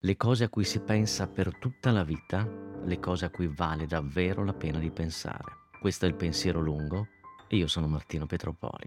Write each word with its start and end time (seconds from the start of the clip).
le 0.00 0.16
cose 0.16 0.44
a 0.44 0.48
cui 0.48 0.62
si 0.62 0.78
pensa 0.80 1.26
per 1.26 1.58
tutta 1.58 1.90
la 1.90 2.04
vita, 2.04 2.48
le 2.84 3.00
cose 3.00 3.24
a 3.24 3.30
cui 3.30 3.48
vale 3.48 3.86
davvero 3.86 4.44
la 4.44 4.52
pena 4.52 4.78
di 4.78 4.90
pensare. 4.90 5.66
Questo 5.80 6.04
è 6.04 6.08
il 6.08 6.14
pensiero 6.14 6.60
lungo 6.60 7.08
e 7.48 7.56
io 7.56 7.66
sono 7.66 7.88
Martino 7.88 8.26
Petropoli. 8.26 8.86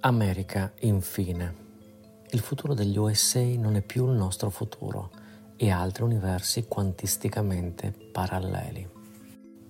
America, 0.00 0.72
infine. 0.80 1.62
Il 2.30 2.40
futuro 2.40 2.74
degli 2.74 2.96
USA 2.96 3.42
non 3.56 3.76
è 3.76 3.82
più 3.82 4.06
il 4.06 4.16
nostro 4.16 4.50
futuro 4.50 5.10
e 5.56 5.70
altri 5.70 6.02
universi 6.02 6.66
quantisticamente 6.66 7.92
paralleli. 8.12 8.93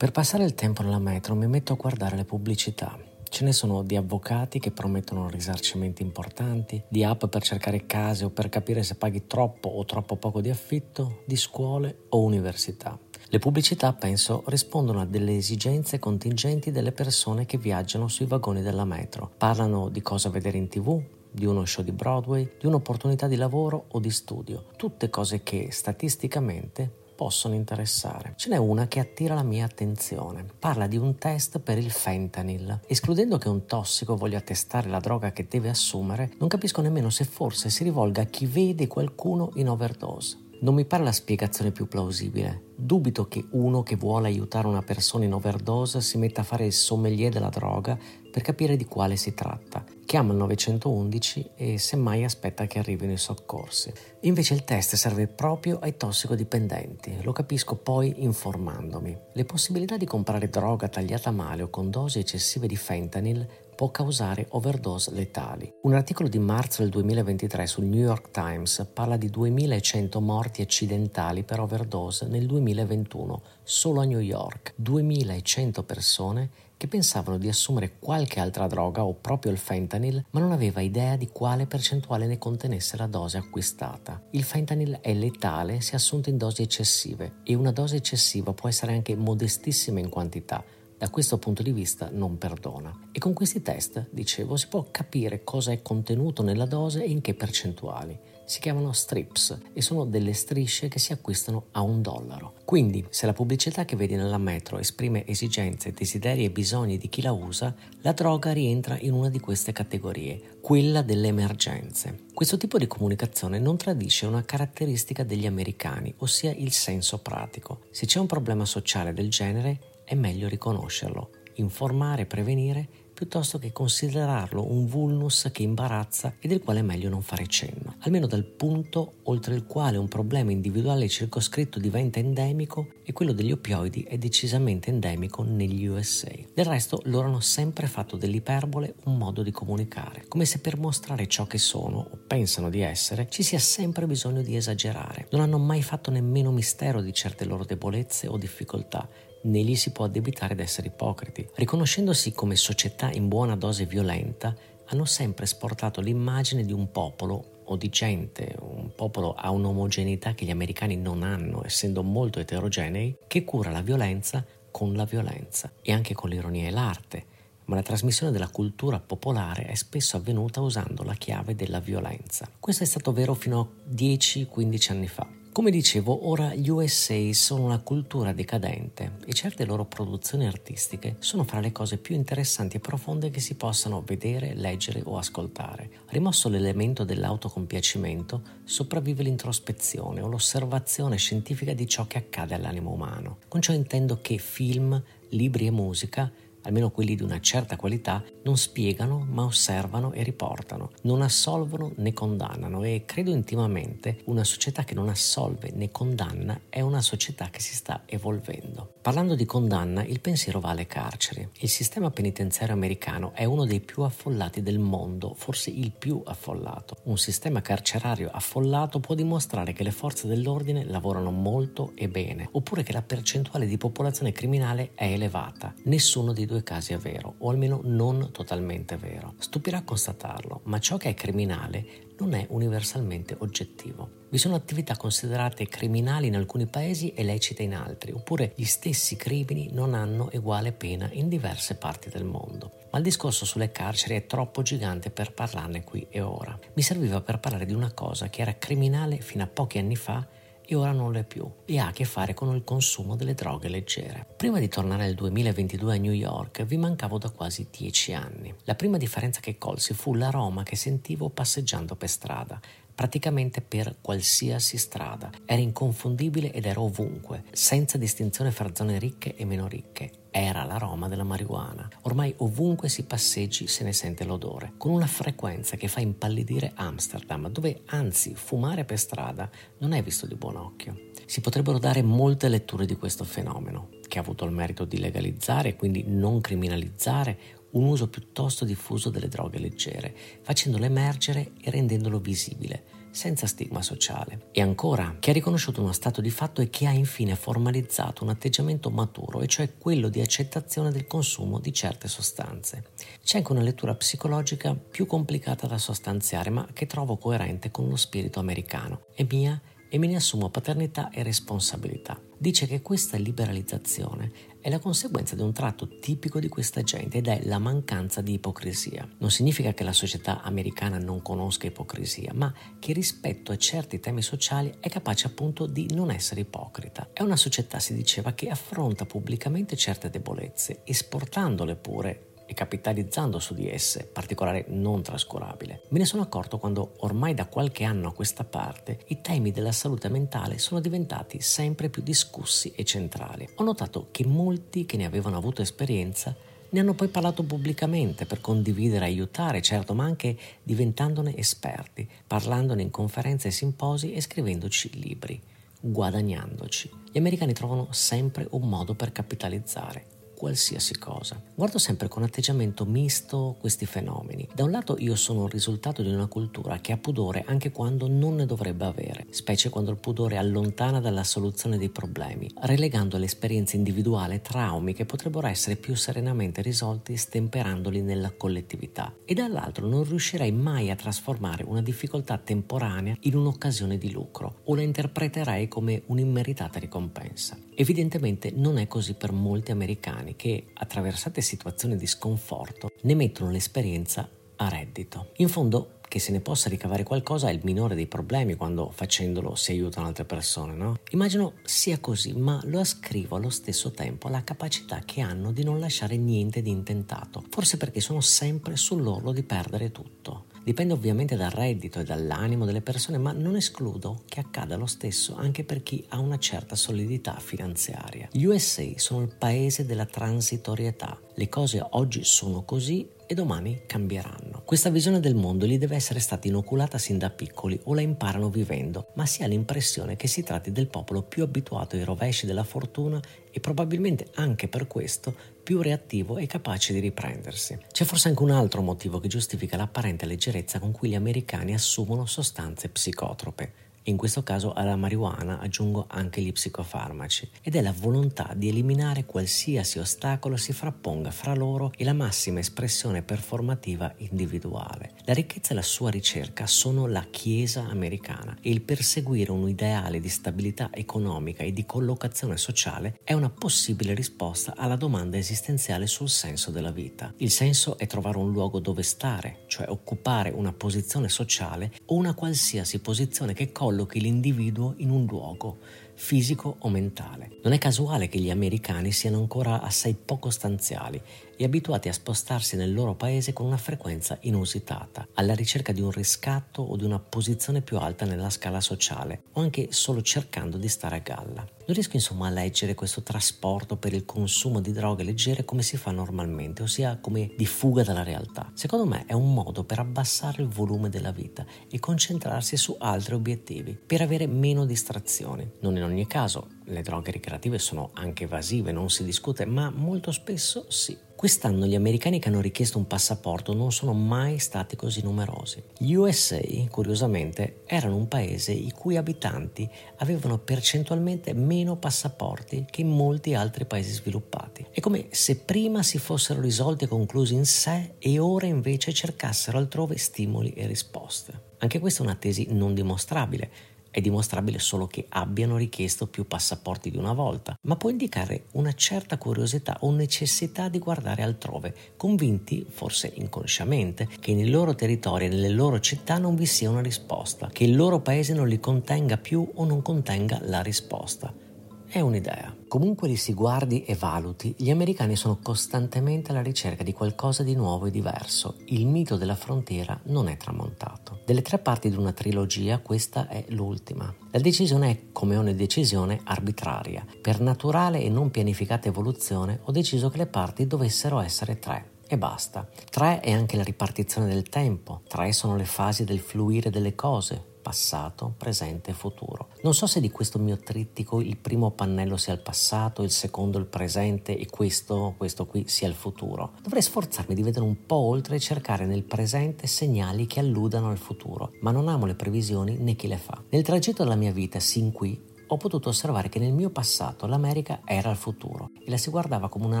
Per 0.02 0.10
passare 0.10 0.42
il 0.42 0.56
tempo 0.56 0.82
nella 0.82 0.98
metro 0.98 1.36
mi 1.36 1.46
metto 1.46 1.74
a 1.74 1.76
guardare 1.76 2.16
le 2.16 2.24
pubblicità. 2.24 2.98
Ce 3.22 3.44
ne 3.44 3.52
sono 3.52 3.84
di 3.84 3.94
avvocati 3.94 4.58
che 4.58 4.72
promettono 4.72 5.28
risarcimenti 5.28 6.02
importanti, 6.02 6.82
di 6.88 7.04
app 7.04 7.26
per 7.26 7.40
cercare 7.44 7.86
case 7.86 8.24
o 8.24 8.30
per 8.30 8.48
capire 8.48 8.82
se 8.82 8.96
paghi 8.96 9.28
troppo 9.28 9.68
o 9.68 9.84
troppo 9.84 10.16
poco 10.16 10.40
di 10.40 10.50
affitto, 10.50 11.22
di 11.24 11.36
scuole 11.36 12.06
o 12.08 12.20
università. 12.24 12.98
Le 13.28 13.38
pubblicità, 13.38 13.92
penso, 13.92 14.42
rispondono 14.46 15.00
a 15.00 15.06
delle 15.06 15.36
esigenze 15.36 16.00
contingenti 16.00 16.72
delle 16.72 16.90
persone 16.90 17.46
che 17.46 17.56
viaggiano 17.56 18.08
sui 18.08 18.26
vagoni 18.26 18.60
della 18.60 18.84
metro. 18.84 19.30
Parlano 19.38 19.88
di 19.88 20.02
cosa 20.02 20.30
vedere 20.30 20.58
in 20.58 20.66
tv, 20.66 21.00
di 21.30 21.46
uno 21.46 21.64
show 21.64 21.84
di 21.84 21.92
Broadway, 21.92 22.56
di 22.58 22.66
un'opportunità 22.66 23.28
di 23.28 23.36
lavoro 23.36 23.84
o 23.86 24.00
di 24.00 24.10
studio. 24.10 24.64
Tutte 24.76 25.08
cose 25.10 25.44
che 25.44 25.68
statisticamente 25.70 27.01
possono 27.14 27.54
interessare. 27.54 28.34
Ce 28.36 28.48
n'è 28.48 28.56
una 28.56 28.88
che 28.88 29.00
attira 29.00 29.34
la 29.34 29.42
mia 29.42 29.64
attenzione. 29.64 30.44
Parla 30.58 30.86
di 30.86 30.96
un 30.96 31.16
test 31.16 31.60
per 31.60 31.78
il 31.78 31.90
fentanyl. 31.90 32.80
Escludendo 32.86 33.38
che 33.38 33.48
un 33.48 33.66
tossico 33.66 34.16
voglia 34.16 34.40
testare 34.40 34.88
la 34.88 34.98
droga 34.98 35.32
che 35.32 35.46
deve 35.48 35.68
assumere, 35.68 36.32
non 36.38 36.48
capisco 36.48 36.80
nemmeno 36.80 37.10
se 37.10 37.24
forse 37.24 37.70
si 37.70 37.84
rivolga 37.84 38.22
a 38.22 38.26
chi 38.26 38.46
vede 38.46 38.86
qualcuno 38.86 39.50
in 39.54 39.68
overdose. 39.68 40.38
Non 40.62 40.74
mi 40.74 40.84
pare 40.84 41.02
la 41.02 41.10
spiegazione 41.10 41.72
più 41.72 41.88
plausibile. 41.88 42.70
Dubito 42.76 43.26
che 43.26 43.44
uno 43.50 43.82
che 43.82 43.96
vuole 43.96 44.28
aiutare 44.28 44.68
una 44.68 44.82
persona 44.82 45.24
in 45.24 45.34
overdose 45.34 46.00
si 46.00 46.18
metta 46.18 46.42
a 46.42 46.44
fare 46.44 46.66
il 46.66 46.72
sommelier 46.72 47.32
della 47.32 47.48
droga 47.48 47.98
per 48.30 48.42
capire 48.42 48.76
di 48.76 48.84
quale 48.84 49.16
si 49.16 49.34
tratta. 49.34 49.84
Chiama 50.12 50.32
il 50.32 50.38
911 50.40 51.52
e 51.56 51.78
semmai 51.78 52.22
aspetta 52.22 52.66
che 52.66 52.78
arrivino 52.78 53.12
i 53.12 53.16
soccorsi. 53.16 53.90
Invece 54.20 54.52
il 54.52 54.62
test 54.62 54.94
serve 54.94 55.26
proprio 55.26 55.78
ai 55.78 55.96
tossicodipendenti, 55.96 57.22
lo 57.22 57.32
capisco 57.32 57.76
poi 57.76 58.22
informandomi. 58.22 59.16
Le 59.32 59.44
possibilità 59.46 59.96
di 59.96 60.04
comprare 60.04 60.50
droga 60.50 60.88
tagliata 60.88 61.30
male 61.30 61.62
o 61.62 61.70
con 61.70 61.88
dosi 61.88 62.18
eccessive 62.18 62.66
di 62.66 62.76
fentanyl 62.76 63.48
può 63.82 63.90
causare 63.90 64.46
overdose 64.50 65.10
letali. 65.10 65.68
Un 65.82 65.94
articolo 65.94 66.28
di 66.28 66.38
marzo 66.38 66.82
del 66.82 66.90
2023 66.92 67.66
sul 67.66 67.86
New 67.86 67.98
York 67.98 68.30
Times 68.30 68.86
parla 68.94 69.16
di 69.16 69.28
2100 69.28 70.20
morti 70.20 70.62
accidentali 70.62 71.42
per 71.42 71.58
overdose 71.58 72.28
nel 72.28 72.46
2021 72.46 73.42
solo 73.64 74.00
a 74.00 74.04
New 74.04 74.20
York, 74.20 74.74
2100 74.76 75.82
persone 75.82 76.50
che 76.76 76.86
pensavano 76.86 77.38
di 77.38 77.48
assumere 77.48 77.98
qualche 77.98 78.38
altra 78.38 78.68
droga 78.68 79.04
o 79.04 79.14
proprio 79.14 79.50
il 79.50 79.58
fentanyl, 79.58 80.26
ma 80.30 80.38
non 80.38 80.52
aveva 80.52 80.80
idea 80.80 81.16
di 81.16 81.28
quale 81.28 81.66
percentuale 81.66 82.28
ne 82.28 82.38
contenesse 82.38 82.96
la 82.96 83.06
dose 83.06 83.36
acquistata. 83.38 84.22
Il 84.30 84.44
fentanyl 84.44 84.98
è 85.00 85.12
letale 85.12 85.80
se 85.80 85.96
assunto 85.96 86.28
in 86.28 86.36
dosi 86.36 86.62
eccessive 86.62 87.40
e 87.42 87.54
una 87.54 87.72
dose 87.72 87.96
eccessiva 87.96 88.52
può 88.52 88.68
essere 88.68 88.92
anche 88.92 89.16
modestissima 89.16 89.98
in 89.98 90.08
quantità, 90.08 90.62
da 91.02 91.10
questo 91.10 91.36
punto 91.36 91.64
di 91.64 91.72
vista 91.72 92.10
non 92.12 92.38
perdona. 92.38 93.08
E 93.10 93.18
con 93.18 93.32
questi 93.32 93.60
test, 93.60 94.06
dicevo, 94.10 94.54
si 94.54 94.68
può 94.68 94.86
capire 94.92 95.42
cosa 95.42 95.72
è 95.72 95.82
contenuto 95.82 96.44
nella 96.44 96.64
dose 96.64 97.02
e 97.02 97.10
in 97.10 97.20
che 97.20 97.34
percentuali 97.34 98.16
si 98.44 98.60
chiamano 98.60 98.92
strips 98.92 99.58
e 99.72 99.80
sono 99.80 100.04
delle 100.04 100.32
strisce 100.32 100.88
che 100.88 100.98
si 100.98 101.12
acquistano 101.12 101.66
a 101.72 101.80
un 101.80 102.02
dollaro. 102.02 102.54
Quindi, 102.64 103.04
se 103.08 103.26
la 103.26 103.32
pubblicità 103.32 103.84
che 103.84 103.96
vedi 103.96 104.14
nella 104.14 104.38
metro 104.38 104.78
esprime 104.78 105.26
esigenze, 105.26 105.92
desideri 105.92 106.44
e 106.44 106.50
bisogni 106.50 106.98
di 106.98 107.08
chi 107.08 107.22
la 107.22 107.32
usa, 107.32 107.74
la 108.02 108.12
droga 108.12 108.52
rientra 108.52 108.98
in 109.00 109.12
una 109.12 109.30
di 109.30 109.40
queste 109.40 109.72
categorie, 109.72 110.58
quella 110.60 111.02
delle 111.02 111.28
emergenze. 111.28 112.26
Questo 112.34 112.56
tipo 112.56 112.78
di 112.78 112.86
comunicazione 112.86 113.58
non 113.58 113.76
tradisce 113.76 114.26
una 114.26 114.44
caratteristica 114.44 115.24
degli 115.24 115.46
americani, 115.46 116.12
ossia 116.18 116.52
il 116.52 116.72
senso 116.72 117.18
pratico. 117.18 117.86
Se 117.90 118.06
c'è 118.06 118.20
un 118.20 118.26
problema 118.26 118.64
sociale 118.64 119.14
del 119.14 119.30
genere, 119.30 119.91
è 120.12 120.14
meglio 120.14 120.46
riconoscerlo, 120.46 121.30
informare 121.54 122.26
prevenire 122.26 122.86
piuttosto 123.14 123.58
che 123.58 123.72
considerarlo 123.72 124.70
un 124.70 124.84
vulnus 124.84 125.48
che 125.52 125.62
imbarazza 125.62 126.34
e 126.38 126.48
del 126.48 126.60
quale 126.60 126.80
è 126.80 126.82
meglio 126.82 127.08
non 127.08 127.22
fare 127.22 127.46
cenno, 127.46 127.94
almeno 128.00 128.26
dal 128.26 128.44
punto 128.44 129.20
oltre 129.24 129.54
il 129.54 129.64
quale 129.64 129.96
un 129.96 130.08
problema 130.08 130.50
individuale 130.50 131.08
circoscritto 131.08 131.78
diventa 131.78 132.18
endemico 132.18 132.88
e 133.04 133.12
quello 133.14 133.32
degli 133.32 133.52
oppioidi 133.52 134.02
è 134.02 134.18
decisamente 134.18 134.90
endemico 134.90 135.42
negli 135.44 135.86
USA. 135.86 136.32
Del 136.52 136.66
resto 136.66 137.00
loro 137.04 137.28
hanno 137.28 137.40
sempre 137.40 137.86
fatto 137.86 138.16
dell'iperbole 138.16 138.96
un 139.04 139.16
modo 139.16 139.42
di 139.42 139.50
comunicare, 139.50 140.24
come 140.28 140.44
se 140.44 140.58
per 140.58 140.76
mostrare 140.76 141.26
ciò 141.26 141.46
che 141.46 141.58
sono 141.58 142.06
o 142.10 142.18
pensano 142.26 142.68
di 142.68 142.80
essere 142.80 143.28
ci 143.30 143.42
sia 143.42 143.58
sempre 143.58 144.06
bisogno 144.06 144.42
di 144.42 144.56
esagerare. 144.56 145.28
Non 145.30 145.40
hanno 145.40 145.58
mai 145.58 145.82
fatto 145.82 146.10
nemmeno 146.10 146.50
mistero 146.50 147.00
di 147.00 147.14
certe 147.14 147.46
loro 147.46 147.64
debolezze 147.64 148.26
o 148.26 148.36
difficoltà 148.36 149.08
né 149.42 149.62
gli 149.62 149.74
si 149.74 149.92
può 149.92 150.04
addebitare 150.04 150.54
d'essere 150.54 150.88
ipocriti. 150.88 151.48
Riconoscendosi 151.54 152.32
come 152.32 152.56
società 152.56 153.10
in 153.10 153.28
buona 153.28 153.56
dose 153.56 153.86
violenta, 153.86 154.54
hanno 154.86 155.04
sempre 155.04 155.44
esportato 155.44 156.00
l'immagine 156.00 156.64
di 156.64 156.72
un 156.72 156.90
popolo 156.90 157.62
o 157.64 157.76
di 157.76 157.88
gente, 157.88 158.54
un 158.60 158.92
popolo 158.94 159.34
a 159.34 159.50
un'omogeneità 159.50 160.34
che 160.34 160.44
gli 160.44 160.50
americani 160.50 160.96
non 160.96 161.22
hanno, 161.22 161.64
essendo 161.64 162.02
molto 162.02 162.40
eterogenei, 162.40 163.16
che 163.26 163.44
cura 163.44 163.70
la 163.70 163.80
violenza 163.80 164.44
con 164.70 164.94
la 164.94 165.04
violenza 165.04 165.70
e 165.82 165.92
anche 165.92 166.14
con 166.14 166.30
l'ironia 166.30 166.66
e 166.66 166.70
l'arte. 166.70 167.24
Ma 167.66 167.76
la 167.76 167.82
trasmissione 167.82 168.32
della 168.32 168.48
cultura 168.48 168.98
popolare 168.98 169.66
è 169.66 169.74
spesso 169.74 170.16
avvenuta 170.16 170.60
usando 170.60 171.04
la 171.04 171.14
chiave 171.14 171.54
della 171.54 171.80
violenza. 171.80 172.50
Questo 172.58 172.82
è 172.82 172.86
stato 172.86 173.12
vero 173.12 173.34
fino 173.34 173.60
a 173.60 173.94
10-15 173.94 174.90
anni 174.90 175.08
fa. 175.08 175.41
Come 175.52 175.70
dicevo, 175.70 176.30
ora 176.30 176.54
gli 176.54 176.70
USA 176.70 177.30
sono 177.34 177.64
una 177.64 177.78
cultura 177.78 178.32
decadente 178.32 179.18
e 179.26 179.34
certe 179.34 179.66
loro 179.66 179.84
produzioni 179.84 180.46
artistiche 180.46 181.16
sono 181.18 181.44
fra 181.44 181.60
le 181.60 181.72
cose 181.72 181.98
più 181.98 182.14
interessanti 182.14 182.78
e 182.78 182.80
profonde 182.80 183.28
che 183.28 183.40
si 183.40 183.54
possano 183.56 184.00
vedere, 184.00 184.54
leggere 184.54 185.02
o 185.04 185.18
ascoltare. 185.18 185.90
Rimosso 186.06 186.48
l'elemento 186.48 187.04
dell'autocompiacimento, 187.04 188.42
sopravvive 188.64 189.24
l'introspezione 189.24 190.22
o 190.22 190.26
l'osservazione 190.26 191.18
scientifica 191.18 191.74
di 191.74 191.86
ciò 191.86 192.06
che 192.06 192.16
accade 192.16 192.54
all'animo 192.54 192.90
umano. 192.90 193.36
Con 193.48 193.60
ciò 193.60 193.74
intendo 193.74 194.20
che 194.22 194.38
film, 194.38 195.00
libri 195.28 195.66
e 195.66 195.70
musica 195.70 196.32
almeno 196.62 196.90
quelli 196.90 197.14
di 197.14 197.22
una 197.22 197.40
certa 197.40 197.76
qualità, 197.76 198.22
non 198.44 198.56
spiegano 198.56 199.26
ma 199.28 199.44
osservano 199.44 200.12
e 200.12 200.22
riportano, 200.22 200.90
non 201.02 201.22
assolvono 201.22 201.92
né 201.96 202.12
condannano 202.12 202.82
e 202.84 203.04
credo 203.06 203.30
intimamente 203.30 204.22
una 204.26 204.44
società 204.44 204.84
che 204.84 204.94
non 204.94 205.08
assolve 205.08 205.70
né 205.74 205.90
condanna 205.90 206.60
è 206.68 206.80
una 206.80 207.00
società 207.00 207.48
che 207.50 207.60
si 207.60 207.74
sta 207.74 208.02
evolvendo. 208.06 208.94
Parlando 209.02 209.34
di 209.34 209.44
condanna, 209.44 210.04
il 210.04 210.20
pensiero 210.20 210.60
va 210.60 210.70
alle 210.70 210.86
carceri. 210.86 211.48
Il 211.58 211.68
sistema 211.68 212.10
penitenziario 212.10 212.74
americano 212.74 213.32
è 213.34 213.44
uno 213.44 213.64
dei 213.64 213.80
più 213.80 214.02
affollati 214.02 214.62
del 214.62 214.78
mondo, 214.78 215.34
forse 215.34 215.70
il 215.70 215.90
più 215.90 216.22
affollato. 216.24 216.98
Un 217.04 217.18
sistema 217.18 217.60
carcerario 217.60 218.30
affollato 218.32 219.00
può 219.00 219.14
dimostrare 219.14 219.72
che 219.72 219.82
le 219.82 219.90
forze 219.90 220.28
dell'ordine 220.28 220.84
lavorano 220.84 221.32
molto 221.32 221.92
e 221.96 222.08
bene, 222.08 222.48
oppure 222.52 222.82
che 222.84 222.92
la 222.92 223.02
percentuale 223.02 223.66
di 223.66 223.76
popolazione 223.76 224.30
criminale 224.30 224.92
è 224.94 225.06
elevata. 225.06 225.74
Nessuno 225.84 226.32
dei 226.32 226.46
casi 226.60 226.92
è 226.92 226.98
vero, 226.98 227.36
o 227.38 227.48
almeno 227.48 227.80
non 227.84 228.30
totalmente 228.32 228.96
vero. 228.96 229.34
Stupirà 229.38 229.82
constatarlo, 229.82 230.60
ma 230.64 230.78
ciò 230.78 230.96
che 230.96 231.08
è 231.08 231.14
criminale 231.14 232.10
non 232.18 232.34
è 232.34 232.46
universalmente 232.50 233.36
oggettivo. 233.38 234.20
Vi 234.28 234.38
sono 234.38 234.54
attività 234.54 234.96
considerate 234.96 235.66
criminali 235.66 236.26
in 236.26 236.36
alcuni 236.36 236.66
paesi 236.66 237.12
e 237.14 237.22
lecite 237.22 237.62
in 237.62 237.74
altri, 237.74 238.12
oppure 238.12 238.52
gli 238.56 238.64
stessi 238.64 239.16
crimini 239.16 239.70
non 239.72 239.94
hanno 239.94 240.28
uguale 240.32 240.72
pena 240.72 241.08
in 241.12 241.28
diverse 241.28 241.76
parti 241.76 242.08
del 242.10 242.24
mondo. 242.24 242.72
Ma 242.90 242.98
il 242.98 243.04
discorso 243.04 243.44
sulle 243.44 243.72
carceri 243.72 244.16
è 244.16 244.26
troppo 244.26 244.62
gigante 244.62 245.10
per 245.10 245.32
parlarne 245.32 245.82
qui 245.82 246.06
e 246.10 246.20
ora. 246.20 246.58
Mi 246.74 246.82
serviva 246.82 247.20
per 247.20 247.40
parlare 247.40 247.64
di 247.64 247.72
una 247.72 247.92
cosa 247.92 248.28
che 248.28 248.42
era 248.42 248.54
criminale 248.54 249.20
fino 249.20 249.42
a 249.42 249.48
pochi 249.48 249.78
anni 249.78 249.96
fa 249.96 250.26
e 250.72 250.74
ora 250.74 250.92
non 250.92 251.12
lo 251.12 251.18
è 251.18 251.24
più 251.24 251.50
e 251.66 251.78
ha 251.78 251.88
a 251.88 251.92
che 251.92 252.04
fare 252.04 252.32
con 252.32 252.54
il 252.54 252.64
consumo 252.64 253.14
delle 253.14 253.34
droghe 253.34 253.68
leggere. 253.68 254.26
Prima 254.36 254.58
di 254.58 254.68
tornare 254.68 255.04
nel 255.04 255.14
2022 255.14 255.94
a 255.94 255.98
New 255.98 256.12
York 256.12 256.64
vi 256.64 256.78
mancavo 256.78 257.18
da 257.18 257.28
quasi 257.28 257.68
dieci 257.70 258.14
anni. 258.14 258.54
La 258.64 258.74
prima 258.74 258.96
differenza 258.96 259.40
che 259.40 259.58
colsi 259.58 259.92
fu 259.92 260.14
l'aroma 260.14 260.62
che 260.62 260.76
sentivo 260.76 261.28
passeggiando 261.28 261.94
per 261.94 262.08
strada 262.08 262.60
praticamente 262.94 263.62
per 263.62 263.96
qualsiasi 264.02 264.76
strada. 264.76 265.30
Era 265.46 265.62
inconfondibile 265.62 266.52
ed 266.52 266.66
era 266.66 266.80
ovunque, 266.80 267.44
senza 267.50 267.96
distinzione 267.96 268.50
fra 268.50 268.74
zone 268.74 268.98
ricche 268.98 269.34
e 269.34 269.46
meno 269.46 269.66
ricche 269.66 270.21
era 270.32 270.64
l'aroma 270.64 271.08
della 271.08 271.22
marijuana. 271.22 271.88
Ormai 272.02 272.34
ovunque 272.38 272.88
si 272.88 273.04
passeggi 273.04 273.68
se 273.68 273.84
ne 273.84 273.92
sente 273.92 274.24
l'odore, 274.24 274.72
con 274.78 274.90
una 274.90 275.06
frequenza 275.06 275.76
che 275.76 275.88
fa 275.88 276.00
impallidire 276.00 276.72
Amsterdam, 276.74 277.48
dove 277.48 277.82
anzi 277.86 278.34
fumare 278.34 278.84
per 278.84 278.98
strada 278.98 279.48
non 279.78 279.92
è 279.92 280.02
visto 280.02 280.26
di 280.26 280.34
buon 280.34 280.56
occhio. 280.56 281.10
Si 281.26 281.40
potrebbero 281.42 281.78
dare 281.78 282.02
molte 282.02 282.48
letture 282.48 282.86
di 282.86 282.96
questo 282.96 283.24
fenomeno, 283.24 283.90
che 284.08 284.18
ha 284.18 284.22
avuto 284.22 284.44
il 284.46 284.52
merito 284.52 284.84
di 284.86 284.98
legalizzare 284.98 285.70
e 285.70 285.76
quindi 285.76 286.04
non 286.06 286.40
criminalizzare 286.40 287.38
un 287.72 287.84
uso 287.84 288.08
piuttosto 288.08 288.64
diffuso 288.64 289.10
delle 289.10 289.28
droghe 289.28 289.58
leggere, 289.58 290.14
facendolo 290.40 290.84
emergere 290.84 291.52
e 291.60 291.70
rendendolo 291.70 292.18
visibile, 292.18 293.01
senza 293.12 293.46
stigma 293.46 293.82
sociale. 293.82 294.48
E 294.50 294.60
ancora, 294.60 295.16
che 295.20 295.30
ha 295.30 295.32
riconosciuto 295.32 295.80
uno 295.80 295.92
stato 295.92 296.20
di 296.20 296.30
fatto 296.30 296.60
e 296.60 296.70
che 296.70 296.86
ha 296.86 296.92
infine 296.92 297.36
formalizzato 297.36 298.24
un 298.24 298.30
atteggiamento 298.30 298.90
maturo, 298.90 299.40
e 299.40 299.46
cioè 299.46 299.76
quello 299.78 300.08
di 300.08 300.20
accettazione 300.20 300.90
del 300.90 301.06
consumo 301.06 301.60
di 301.60 301.72
certe 301.72 302.08
sostanze. 302.08 302.86
C'è 303.22 303.36
anche 303.36 303.52
una 303.52 303.62
lettura 303.62 303.94
psicologica 303.94 304.74
più 304.74 305.06
complicata 305.06 305.68
da 305.68 305.78
sostanziare, 305.78 306.50
ma 306.50 306.66
che 306.72 306.86
trovo 306.86 307.16
coerente 307.16 307.70
con 307.70 307.88
lo 307.88 307.96
spirito 307.96 308.40
americano, 308.40 309.02
e 309.14 309.26
mia 309.30 309.60
e 309.94 309.98
me 309.98 310.06
ne 310.06 310.16
assumo 310.16 310.48
paternità 310.48 311.10
e 311.10 311.22
responsabilità. 311.22 312.18
Dice 312.38 312.66
che 312.66 312.80
questa 312.80 313.18
liberalizzazione 313.18 314.32
è 314.62 314.70
la 314.70 314.78
conseguenza 314.78 315.34
di 315.34 315.42
un 315.42 315.52
tratto 315.52 315.98
tipico 315.98 316.40
di 316.40 316.48
questa 316.48 316.82
gente 316.82 317.18
ed 317.18 317.28
è 317.28 317.42
la 317.44 317.58
mancanza 317.58 318.22
di 318.22 318.32
ipocrisia. 318.32 319.06
Non 319.18 319.30
significa 319.30 319.74
che 319.74 319.84
la 319.84 319.92
società 319.92 320.40
americana 320.40 320.96
non 320.96 321.20
conosca 321.20 321.66
ipocrisia, 321.66 322.32
ma 322.32 322.50
che 322.78 322.94
rispetto 322.94 323.52
a 323.52 323.58
certi 323.58 324.00
temi 324.00 324.22
sociali 324.22 324.72
è 324.80 324.88
capace 324.88 325.26
appunto 325.26 325.66
di 325.66 325.86
non 325.92 326.10
essere 326.10 326.40
ipocrita. 326.40 327.10
È 327.12 327.20
una 327.20 327.36
società, 327.36 327.78
si 327.78 327.92
diceva, 327.92 328.32
che 328.32 328.48
affronta 328.48 329.04
pubblicamente 329.04 329.76
certe 329.76 330.08
debolezze, 330.08 330.80
esportandole 330.84 331.76
pure 331.76 332.31
e 332.52 332.54
capitalizzando 332.54 333.38
su 333.38 333.54
di 333.54 333.68
esse, 333.68 334.04
particolare 334.04 334.66
non 334.68 335.02
trascurabile. 335.02 335.82
Me 335.88 335.98
ne 335.98 336.04
sono 336.04 336.22
accorto 336.22 336.58
quando 336.58 336.94
ormai 336.98 337.32
da 337.34 337.46
qualche 337.46 337.84
anno 337.84 338.08
a 338.08 338.12
questa 338.12 338.44
parte 338.44 339.00
i 339.06 339.22
temi 339.22 339.50
della 339.50 339.72
salute 339.72 340.08
mentale 340.08 340.58
sono 340.58 340.80
diventati 340.80 341.40
sempre 341.40 341.88
più 341.88 342.02
discussi 342.02 342.72
e 342.76 342.84
centrali. 342.84 343.48
Ho 343.56 343.64
notato 343.64 344.08
che 344.10 344.26
molti 344.26 344.84
che 344.84 344.98
ne 344.98 345.06
avevano 345.06 345.38
avuto 345.38 345.62
esperienza 345.62 346.36
ne 346.68 346.80
hanno 346.80 346.94
poi 346.94 347.08
parlato 347.08 347.42
pubblicamente 347.42 348.24
per 348.26 348.40
condividere 348.40 349.04
aiutare, 349.04 349.60
certo, 349.60 349.94
ma 349.94 350.04
anche 350.04 350.36
diventandone 350.62 351.36
esperti, 351.36 352.08
parlandone 352.26 352.82
in 352.82 352.90
conferenze 352.90 353.48
e 353.48 353.50
simposi 353.50 354.12
e 354.12 354.20
scrivendoci 354.20 354.90
libri, 354.98 355.40
guadagnandoci. 355.80 356.90
Gli 357.12 357.18
americani 357.18 357.52
trovano 357.52 357.88
sempre 357.90 358.46
un 358.50 358.68
modo 358.68 358.94
per 358.94 359.12
capitalizzare 359.12 360.20
qualsiasi 360.42 360.98
cosa. 360.98 361.40
Guardo 361.54 361.78
sempre 361.78 362.08
con 362.08 362.24
atteggiamento 362.24 362.84
misto 362.84 363.54
questi 363.60 363.86
fenomeni. 363.86 364.48
Da 364.52 364.64
un 364.64 364.72
lato 364.72 364.96
io 364.98 365.14
sono 365.14 365.44
il 365.44 365.52
risultato 365.52 366.02
di 366.02 366.12
una 366.12 366.26
cultura 366.26 366.80
che 366.80 366.90
ha 366.90 366.96
pudore 366.96 367.44
anche 367.46 367.70
quando 367.70 368.08
non 368.08 368.34
ne 368.34 368.44
dovrebbe 368.44 368.84
avere, 368.84 369.26
specie 369.30 369.68
quando 369.68 369.92
il 369.92 369.98
pudore 369.98 370.38
allontana 370.38 370.98
dalla 370.98 371.22
soluzione 371.22 371.78
dei 371.78 371.90
problemi, 371.90 372.50
relegando 372.62 373.18
l'esperienza 373.18 373.76
individuale 373.76 374.40
traumi 374.40 374.94
che 374.94 375.04
potrebbero 375.04 375.46
essere 375.46 375.76
più 375.76 375.94
serenamente 375.94 376.60
risolti 376.60 377.16
stemperandoli 377.16 378.02
nella 378.02 378.32
collettività. 378.32 379.14
E 379.24 379.34
dall'altro 379.34 379.86
non 379.86 380.02
riuscirei 380.02 380.50
mai 380.50 380.90
a 380.90 380.96
trasformare 380.96 381.62
una 381.62 381.82
difficoltà 381.82 382.36
temporanea 382.36 383.16
in 383.20 383.36
un'occasione 383.36 383.96
di 383.96 384.10
lucro 384.10 384.62
o 384.64 384.74
la 384.74 384.82
interpreterei 384.82 385.68
come 385.68 386.02
un'immeritata 386.06 386.80
ricompensa. 386.80 387.56
Evidentemente 387.74 388.50
non 388.52 388.76
è 388.78 388.88
così 388.88 389.14
per 389.14 389.30
molti 389.30 389.70
americani 389.70 390.30
che, 390.36 390.66
attraversate 390.74 391.40
situazioni 391.40 391.96
di 391.96 392.06
sconforto, 392.06 392.90
ne 393.02 393.14
mettono 393.14 393.50
l'esperienza 393.50 394.28
a 394.56 394.68
reddito. 394.68 395.30
In 395.36 395.48
fondo, 395.48 395.98
che 396.12 396.18
se 396.18 396.30
ne 396.30 396.40
possa 396.40 396.68
ricavare 396.68 397.04
qualcosa 397.04 397.48
è 397.48 397.52
il 397.52 397.60
minore 397.62 397.94
dei 397.94 398.06
problemi 398.06 398.54
quando 398.54 398.90
facendolo 398.90 399.54
si 399.54 399.70
aiutano 399.70 400.08
altre 400.08 400.26
persone, 400.26 400.74
no? 400.74 400.98
Immagino 401.12 401.54
sia 401.64 402.00
così, 402.00 402.34
ma 402.34 402.60
lo 402.64 402.80
ascrivo 402.80 403.36
allo 403.36 403.48
stesso 403.48 403.92
tempo 403.92 404.26
alla 404.26 404.44
capacità 404.44 405.00
che 405.06 405.22
hanno 405.22 405.52
di 405.52 405.64
non 405.64 405.80
lasciare 405.80 406.18
niente 406.18 406.60
di 406.60 406.68
intentato, 406.68 407.42
forse 407.48 407.78
perché 407.78 408.00
sono 408.00 408.20
sempre 408.20 408.76
sull'orlo 408.76 409.32
di 409.32 409.42
perdere 409.42 409.90
tutto. 409.90 410.50
Dipende 410.64 410.92
ovviamente 410.92 411.34
dal 411.36 411.50
reddito 411.50 411.98
e 411.98 412.04
dall'animo 412.04 412.64
delle 412.64 412.82
persone, 412.82 413.18
ma 413.18 413.32
non 413.32 413.56
escludo 413.56 414.22
che 414.26 414.38
accada 414.38 414.76
lo 414.76 414.86
stesso 414.86 415.34
anche 415.34 415.64
per 415.64 415.82
chi 415.82 416.04
ha 416.08 416.18
una 416.20 416.38
certa 416.38 416.76
solidità 416.76 417.38
finanziaria. 417.40 418.28
Gli 418.30 418.44
USA 418.44 418.86
sono 418.96 419.22
il 419.22 419.34
paese 419.36 419.84
della 419.84 420.06
transitorietà. 420.06 421.18
Le 421.34 421.48
cose 421.48 421.84
oggi 421.90 422.22
sono 422.22 422.62
così 422.62 423.08
e 423.26 423.34
domani 423.34 423.82
cambieranno. 423.86 424.41
Questa 424.64 424.90
visione 424.90 425.20
del 425.20 425.34
mondo 425.34 425.66
gli 425.66 425.76
deve 425.76 425.96
essere 425.96 426.18
stata 426.18 426.48
inoculata 426.48 426.96
sin 426.96 427.18
da 427.18 427.30
piccoli 427.30 427.78
o 427.84 427.94
la 427.94 428.00
imparano 428.00 428.48
vivendo, 428.48 429.08
ma 429.14 429.26
si 429.26 429.42
ha 429.42 429.46
l'impressione 429.46 430.16
che 430.16 430.28
si 430.28 430.42
tratti 430.42 430.72
del 430.72 430.86
popolo 430.86 431.22
più 431.22 431.42
abituato 431.42 431.96
ai 431.96 432.04
rovesci 432.04 432.46
della 432.46 432.64
fortuna 432.64 433.20
e 433.50 433.60
probabilmente 433.60 434.28
anche 434.34 434.68
per 434.68 434.86
questo 434.86 435.34
più 435.62 435.82
reattivo 435.82 436.38
e 436.38 436.46
capace 436.46 436.92
di 436.92 437.00
riprendersi. 437.00 437.78
C'è 437.90 438.04
forse 438.04 438.28
anche 438.28 438.42
un 438.42 438.50
altro 438.50 438.80
motivo 438.80 439.20
che 439.20 439.28
giustifica 439.28 439.76
l'apparente 439.76 440.24
leggerezza 440.24 440.78
con 440.78 440.92
cui 440.92 441.10
gli 441.10 441.14
americani 441.14 441.74
assumono 441.74 442.24
sostanze 442.24 442.88
psicotrope 442.88 443.90
in 444.04 444.16
questo 444.16 444.42
caso 444.42 444.72
alla 444.72 444.96
marijuana 444.96 445.60
aggiungo 445.60 446.06
anche 446.08 446.40
gli 446.40 446.52
psicofarmaci, 446.52 447.50
ed 447.62 447.76
è 447.76 447.80
la 447.80 447.94
volontà 447.96 448.52
di 448.56 448.68
eliminare 448.68 449.24
qualsiasi 449.24 449.98
ostacolo 449.98 450.56
si 450.56 450.72
frapponga 450.72 451.30
fra 451.30 451.54
loro 451.54 451.92
e 451.96 452.04
la 452.04 452.12
massima 452.12 452.58
espressione 452.58 453.22
performativa 453.22 454.12
individuale. 454.18 455.12
La 455.24 455.34
ricchezza 455.34 455.72
e 455.72 455.74
la 455.74 455.82
sua 455.82 456.10
ricerca 456.10 456.66
sono 456.66 457.06
la 457.06 457.26
Chiesa 457.30 457.86
americana 457.88 458.56
e 458.60 458.70
il 458.70 458.82
perseguire 458.82 459.52
un 459.52 459.68
ideale 459.68 460.20
di 460.20 460.28
stabilità 460.28 460.90
economica 460.92 461.62
e 461.62 461.72
di 461.72 461.86
collocazione 461.86 462.56
sociale 462.56 463.20
è 463.22 463.32
una 463.32 463.50
possibile 463.50 464.14
risposta 464.14 464.74
alla 464.76 464.96
domanda 464.96 465.36
esistenziale 465.36 466.06
sul 466.06 466.28
senso 466.28 466.70
della 466.70 466.90
vita. 466.90 467.32
Il 467.36 467.50
senso 467.50 467.96
è 467.98 468.06
trovare 468.06 468.38
un 468.38 468.50
luogo 468.50 468.80
dove 468.80 469.02
stare, 469.02 469.64
cioè 469.68 469.88
occupare 469.88 470.50
una 470.50 470.72
posizione 470.72 471.28
sociale 471.28 471.92
o 472.06 472.14
una 472.14 472.34
qualsiasi 472.34 473.00
posizione 473.00 473.52
che 473.52 473.70
colloca 473.72 473.91
collochi 473.92 474.20
l'individuo 474.20 474.94
in 474.98 475.10
un 475.10 475.26
luogo, 475.26 475.76
fisico 476.14 476.76
o 476.78 476.88
mentale. 476.88 477.58
Non 477.62 477.74
è 477.74 477.78
casuale 477.78 478.26
che 478.28 478.38
gli 478.38 478.50
americani 478.50 479.12
siano 479.12 479.38
ancora 479.38 479.82
assai 479.82 480.14
poco 480.14 480.48
stanziali 480.48 481.20
e 481.54 481.64
abituati 481.64 482.08
a 482.08 482.12
spostarsi 482.12 482.76
nel 482.76 482.94
loro 482.94 483.14
paese 483.14 483.52
con 483.52 483.66
una 483.66 483.76
frequenza 483.76 484.38
inusitata, 484.42 485.28
alla 485.34 485.54
ricerca 485.54 485.92
di 485.92 486.00
un 486.00 486.10
riscatto 486.10 486.80
o 486.80 486.96
di 486.96 487.04
una 487.04 487.18
posizione 487.18 487.82
più 487.82 487.98
alta 487.98 488.24
nella 488.24 488.50
scala 488.50 488.80
sociale, 488.80 489.42
o 489.52 489.60
anche 489.60 489.88
solo 489.90 490.22
cercando 490.22 490.78
di 490.78 490.88
stare 490.88 491.16
a 491.16 491.20
galla. 491.20 491.66
Non 491.84 491.96
riesco 491.96 492.14
insomma 492.14 492.46
a 492.46 492.50
leggere 492.50 492.94
questo 492.94 493.22
trasporto 493.22 493.96
per 493.96 494.12
il 494.12 494.24
consumo 494.24 494.80
di 494.80 494.92
droghe 494.92 495.24
leggere 495.24 495.64
come 495.64 495.82
si 495.82 495.96
fa 495.96 496.12
normalmente, 496.12 496.84
ossia 496.84 497.18
come 497.20 497.52
di 497.56 497.66
fuga 497.66 498.04
dalla 498.04 498.22
realtà. 498.22 498.70
Secondo 498.74 499.04
me 499.04 499.24
è 499.26 499.32
un 499.32 499.52
modo 499.52 499.82
per 499.82 499.98
abbassare 499.98 500.62
il 500.62 500.68
volume 500.68 501.08
della 501.08 501.32
vita 501.32 501.66
e 501.90 501.98
concentrarsi 501.98 502.76
su 502.76 502.94
altri 502.98 503.34
obiettivi, 503.34 503.94
per 503.94 504.20
avere 504.20 504.46
meno 504.46 504.86
distrazioni. 504.86 505.68
Non 505.80 505.96
in 505.96 506.04
ogni 506.04 506.26
caso, 506.28 506.68
le 506.92 507.02
droghe 507.02 507.30
ricreative 507.30 507.78
sono 507.78 508.10
anche 508.14 508.44
evasive, 508.44 508.92
non 508.92 509.10
si 509.10 509.24
discute, 509.24 509.64
ma 509.64 509.90
molto 509.90 510.30
spesso 510.30 510.86
sì. 510.88 511.16
Quest'anno 511.42 511.86
gli 511.86 511.96
americani 511.96 512.38
che 512.38 512.48
hanno 512.48 512.60
richiesto 512.60 512.98
un 512.98 513.08
passaporto 513.08 513.74
non 513.74 513.90
sono 513.90 514.12
mai 514.12 514.60
stati 514.60 514.94
così 514.94 515.22
numerosi. 515.22 515.82
Gli 515.98 516.14
USA, 516.14 516.60
curiosamente, 516.88 517.82
erano 517.86 518.14
un 518.14 518.28
paese 518.28 518.70
i 518.70 518.92
cui 518.92 519.16
abitanti 519.16 519.90
avevano 520.18 520.58
percentualmente 520.58 521.52
meno 521.52 521.96
passaporti 521.96 522.86
che 522.88 523.00
in 523.00 523.08
molti 523.08 523.54
altri 523.54 523.86
paesi 523.86 524.12
sviluppati. 524.12 524.86
È 524.92 525.00
come 525.00 525.26
se 525.30 525.56
prima 525.56 526.04
si 526.04 526.18
fossero 526.18 526.60
risolti 526.60 527.04
e 527.04 527.08
conclusi 527.08 527.54
in 527.54 527.64
sé 527.64 528.14
e 528.18 528.38
ora 528.38 528.66
invece 528.66 529.12
cercassero 529.12 529.78
altrove 529.78 530.18
stimoli 530.18 530.70
e 530.74 530.86
risposte. 530.86 531.70
Anche 531.78 531.98
questa 531.98 532.22
è 532.22 532.26
una 532.26 532.36
tesi 532.36 532.68
non 532.70 532.94
dimostrabile, 532.94 533.68
è 534.12 534.20
dimostrabile 534.20 534.78
solo 534.78 535.08
che 535.08 535.26
abbiano 535.30 535.76
richiesto 535.76 536.28
più 536.28 536.46
passaporti 536.46 537.10
di 537.10 537.16
una 537.16 537.32
volta, 537.32 537.76
ma 537.82 537.96
può 537.96 538.10
indicare 538.10 538.66
una 538.72 538.92
certa 538.92 539.38
curiosità 539.38 539.96
o 540.00 540.12
necessità 540.12 540.88
di 540.88 540.98
guardare 540.98 541.42
altrove, 541.42 541.94
convinti, 542.16 542.86
forse 542.88 543.32
inconsciamente, 543.34 544.28
che 544.38 544.54
nei 544.54 544.68
loro 544.68 544.94
territori 544.94 545.46
e 545.46 545.48
nelle 545.48 545.70
loro 545.70 545.98
città 545.98 546.38
non 546.38 546.54
vi 546.54 546.66
sia 546.66 546.90
una 546.90 547.00
risposta, 547.00 547.70
che 547.72 547.84
il 547.84 547.96
loro 547.96 548.20
paese 548.20 548.52
non 548.52 548.68
li 548.68 548.78
contenga 548.78 549.38
più 549.38 549.68
o 549.74 549.84
non 549.84 550.02
contenga 550.02 550.60
la 550.62 550.82
risposta. 550.82 551.71
È 552.12 552.20
un'idea. 552.20 552.76
Comunque 552.88 553.26
li 553.26 553.36
si 553.36 553.54
guardi 553.54 554.04
e 554.04 554.14
valuti, 554.14 554.74
gli 554.76 554.90
americani 554.90 555.34
sono 555.34 555.58
costantemente 555.62 556.50
alla 556.50 556.60
ricerca 556.60 557.02
di 557.02 557.14
qualcosa 557.14 557.62
di 557.62 557.74
nuovo 557.74 558.04
e 558.04 558.10
diverso. 558.10 558.74
Il 558.88 559.06
mito 559.06 559.38
della 559.38 559.54
frontiera 559.54 560.20
non 560.24 560.46
è 560.46 560.58
tramontato. 560.58 561.40
Delle 561.46 561.62
tre 561.62 561.78
parti 561.78 562.10
di 562.10 562.16
una 562.16 562.34
trilogia, 562.34 562.98
questa 562.98 563.48
è 563.48 563.64
l'ultima. 563.68 564.30
La 564.50 564.58
decisione 564.58 565.10
è, 565.10 565.18
come 565.32 565.56
ogni 565.56 565.74
decisione, 565.74 566.38
arbitraria. 566.44 567.24
Per 567.40 567.62
naturale 567.62 568.20
e 568.20 568.28
non 568.28 568.50
pianificata 568.50 569.08
evoluzione 569.08 569.80
ho 569.82 569.90
deciso 569.90 570.28
che 570.28 570.36
le 570.36 570.46
parti 570.46 570.86
dovessero 570.86 571.40
essere 571.40 571.78
tre 571.78 572.10
e 572.26 572.36
basta. 572.36 572.86
Tre 573.08 573.40
è 573.40 573.52
anche 573.52 573.78
la 573.78 573.84
ripartizione 573.84 574.48
del 574.48 574.68
tempo, 574.68 575.22
tre 575.28 575.54
sono 575.54 575.76
le 575.76 575.86
fasi 575.86 576.24
del 576.24 576.40
fluire 576.40 576.90
delle 576.90 577.14
cose, 577.14 577.71
passato, 577.82 578.54
presente 578.56 579.10
e 579.10 579.14
futuro. 579.14 579.68
Non 579.82 579.94
so 579.94 580.06
se 580.06 580.20
di 580.20 580.30
questo 580.30 580.58
mio 580.58 580.78
trittico 580.78 581.40
il 581.40 581.56
primo 581.56 581.90
pannello 581.90 582.36
sia 582.36 582.54
il 582.54 582.60
passato, 582.60 583.22
il 583.22 583.30
secondo 583.30 583.78
il 583.78 583.86
presente 583.86 584.56
e 584.56 584.66
questo, 584.70 585.34
questo 585.36 585.66
qui 585.66 585.84
sia 585.88 586.08
il 586.08 586.14
futuro. 586.14 586.72
Dovrei 586.80 587.02
sforzarmi 587.02 587.54
di 587.54 587.62
vedere 587.62 587.84
un 587.84 588.06
po' 588.06 588.16
oltre 588.16 588.56
e 588.56 588.60
cercare 588.60 589.04
nel 589.04 589.24
presente 589.24 589.86
segnali 589.86 590.46
che 590.46 590.60
alludano 590.60 591.10
al 591.10 591.18
futuro, 591.18 591.72
ma 591.80 591.90
non 591.90 592.08
amo 592.08 592.26
le 592.26 592.34
previsioni 592.34 592.96
né 592.96 593.14
chi 593.16 593.26
le 593.26 593.36
fa. 593.36 593.62
Nel 593.68 593.82
tragitto 593.82 594.22
della 594.22 594.36
mia 594.36 594.52
vita 594.52 594.80
sin 594.80 595.12
qui 595.12 595.50
ho 595.72 595.78
potuto 595.78 596.10
osservare 596.10 596.50
che 596.50 596.58
nel 596.58 596.74
mio 596.74 596.90
passato 596.90 597.46
l'America 597.46 598.00
era 598.04 598.28
il 598.28 598.36
futuro 598.36 598.90
e 599.02 599.10
la 599.10 599.16
si 599.16 599.30
guardava 599.30 599.70
come 599.70 599.86
una 599.86 600.00